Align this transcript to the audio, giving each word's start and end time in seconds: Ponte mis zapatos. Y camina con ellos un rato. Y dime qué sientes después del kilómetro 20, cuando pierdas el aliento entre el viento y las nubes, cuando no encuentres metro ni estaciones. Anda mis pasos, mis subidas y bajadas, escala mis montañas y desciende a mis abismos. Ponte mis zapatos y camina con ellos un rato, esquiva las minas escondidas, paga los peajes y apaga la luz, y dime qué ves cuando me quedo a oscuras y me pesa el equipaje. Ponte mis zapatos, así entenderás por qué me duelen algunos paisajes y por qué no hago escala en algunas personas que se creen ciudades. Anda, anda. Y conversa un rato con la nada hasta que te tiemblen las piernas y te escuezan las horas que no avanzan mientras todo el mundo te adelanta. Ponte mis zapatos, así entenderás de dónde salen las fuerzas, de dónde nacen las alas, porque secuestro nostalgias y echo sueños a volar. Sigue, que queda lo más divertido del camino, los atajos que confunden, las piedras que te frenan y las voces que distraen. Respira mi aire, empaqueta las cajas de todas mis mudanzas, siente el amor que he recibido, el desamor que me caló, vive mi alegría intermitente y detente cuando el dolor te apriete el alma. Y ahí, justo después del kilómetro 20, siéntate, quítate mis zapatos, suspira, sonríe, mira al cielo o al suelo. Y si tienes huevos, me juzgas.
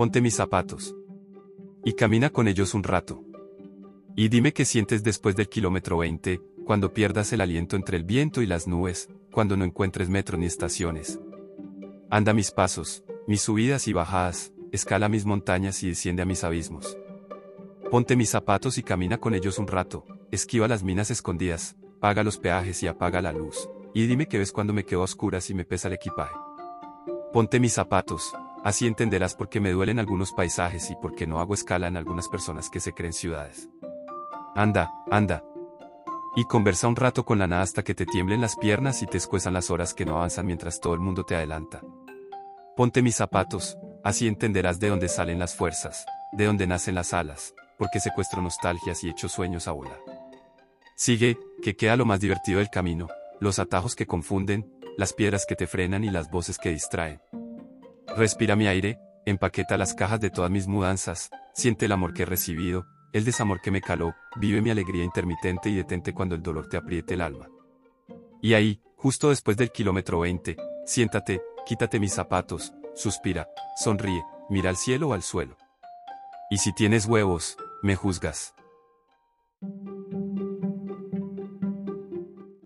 Ponte 0.00 0.22
mis 0.22 0.34
zapatos. 0.34 0.96
Y 1.84 1.92
camina 1.92 2.30
con 2.30 2.48
ellos 2.48 2.72
un 2.72 2.84
rato. 2.84 3.22
Y 4.16 4.30
dime 4.30 4.54
qué 4.54 4.64
sientes 4.64 5.02
después 5.02 5.36
del 5.36 5.50
kilómetro 5.50 5.98
20, 5.98 6.40
cuando 6.64 6.94
pierdas 6.94 7.34
el 7.34 7.42
aliento 7.42 7.76
entre 7.76 7.98
el 7.98 8.04
viento 8.04 8.40
y 8.40 8.46
las 8.46 8.66
nubes, 8.66 9.10
cuando 9.30 9.58
no 9.58 9.64
encuentres 9.66 10.08
metro 10.08 10.38
ni 10.38 10.46
estaciones. 10.46 11.20
Anda 12.08 12.32
mis 12.32 12.50
pasos, 12.50 13.04
mis 13.26 13.42
subidas 13.42 13.88
y 13.88 13.92
bajadas, 13.92 14.54
escala 14.72 15.10
mis 15.10 15.26
montañas 15.26 15.82
y 15.82 15.88
desciende 15.88 16.22
a 16.22 16.24
mis 16.24 16.44
abismos. 16.44 16.96
Ponte 17.90 18.16
mis 18.16 18.30
zapatos 18.30 18.78
y 18.78 18.82
camina 18.82 19.18
con 19.18 19.34
ellos 19.34 19.58
un 19.58 19.66
rato, 19.66 20.06
esquiva 20.30 20.66
las 20.66 20.82
minas 20.82 21.10
escondidas, 21.10 21.76
paga 22.00 22.24
los 22.24 22.38
peajes 22.38 22.82
y 22.82 22.86
apaga 22.86 23.20
la 23.20 23.34
luz, 23.34 23.68
y 23.92 24.06
dime 24.06 24.28
qué 24.28 24.38
ves 24.38 24.50
cuando 24.50 24.72
me 24.72 24.86
quedo 24.86 25.02
a 25.02 25.04
oscuras 25.04 25.50
y 25.50 25.54
me 25.54 25.66
pesa 25.66 25.88
el 25.88 25.94
equipaje. 25.94 26.36
Ponte 27.34 27.60
mis 27.60 27.74
zapatos, 27.74 28.32
así 28.64 28.86
entenderás 28.86 29.34
por 29.34 29.48
qué 29.48 29.60
me 29.60 29.70
duelen 29.70 29.98
algunos 29.98 30.32
paisajes 30.32 30.90
y 30.90 30.96
por 30.96 31.14
qué 31.14 31.26
no 31.26 31.40
hago 31.40 31.54
escala 31.54 31.88
en 31.88 31.96
algunas 31.96 32.28
personas 32.28 32.70
que 32.70 32.80
se 32.80 32.92
creen 32.92 33.12
ciudades. 33.12 33.68
Anda, 34.54 34.92
anda. 35.10 35.44
Y 36.36 36.44
conversa 36.44 36.88
un 36.88 36.96
rato 36.96 37.24
con 37.24 37.38
la 37.38 37.46
nada 37.46 37.62
hasta 37.62 37.82
que 37.82 37.94
te 37.94 38.06
tiemblen 38.06 38.40
las 38.40 38.56
piernas 38.56 39.02
y 39.02 39.06
te 39.06 39.16
escuezan 39.16 39.54
las 39.54 39.70
horas 39.70 39.94
que 39.94 40.04
no 40.04 40.16
avanzan 40.16 40.46
mientras 40.46 40.80
todo 40.80 40.94
el 40.94 41.00
mundo 41.00 41.24
te 41.24 41.34
adelanta. 41.34 41.80
Ponte 42.76 43.02
mis 43.02 43.16
zapatos, 43.16 43.76
así 44.04 44.28
entenderás 44.28 44.78
de 44.78 44.88
dónde 44.88 45.08
salen 45.08 45.38
las 45.38 45.54
fuerzas, 45.54 46.04
de 46.32 46.46
dónde 46.46 46.66
nacen 46.66 46.94
las 46.94 47.12
alas, 47.12 47.54
porque 47.78 48.00
secuestro 48.00 48.42
nostalgias 48.42 49.02
y 49.04 49.08
echo 49.10 49.28
sueños 49.28 49.66
a 49.66 49.72
volar. 49.72 49.98
Sigue, 50.96 51.38
que 51.62 51.76
queda 51.76 51.96
lo 51.96 52.04
más 52.04 52.20
divertido 52.20 52.58
del 52.58 52.70
camino, 52.70 53.08
los 53.40 53.58
atajos 53.58 53.96
que 53.96 54.06
confunden, 54.06 54.70
las 54.96 55.12
piedras 55.12 55.46
que 55.46 55.56
te 55.56 55.66
frenan 55.66 56.04
y 56.04 56.10
las 56.10 56.30
voces 56.30 56.58
que 56.58 56.70
distraen. 56.70 57.20
Respira 58.16 58.56
mi 58.56 58.66
aire, 58.66 58.98
empaqueta 59.24 59.78
las 59.78 59.94
cajas 59.94 60.20
de 60.20 60.30
todas 60.30 60.50
mis 60.50 60.66
mudanzas, 60.66 61.30
siente 61.54 61.86
el 61.86 61.92
amor 61.92 62.12
que 62.12 62.22
he 62.22 62.26
recibido, 62.26 62.86
el 63.12 63.24
desamor 63.24 63.60
que 63.60 63.70
me 63.70 63.80
caló, 63.80 64.14
vive 64.36 64.60
mi 64.60 64.70
alegría 64.70 65.04
intermitente 65.04 65.68
y 65.68 65.76
detente 65.76 66.12
cuando 66.12 66.34
el 66.34 66.42
dolor 66.42 66.68
te 66.68 66.76
apriete 66.76 67.14
el 67.14 67.20
alma. 67.20 67.48
Y 68.40 68.54
ahí, 68.54 68.80
justo 68.96 69.30
después 69.30 69.56
del 69.56 69.70
kilómetro 69.70 70.20
20, 70.20 70.56
siéntate, 70.84 71.42
quítate 71.66 72.00
mis 72.00 72.12
zapatos, 72.12 72.72
suspira, 72.94 73.48
sonríe, 73.76 74.22
mira 74.48 74.70
al 74.70 74.76
cielo 74.76 75.08
o 75.08 75.12
al 75.14 75.22
suelo. 75.22 75.56
Y 76.50 76.58
si 76.58 76.72
tienes 76.72 77.06
huevos, 77.06 77.56
me 77.82 77.96
juzgas. 77.96 78.54